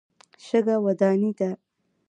[0.45, 1.49] شګه وداني ده.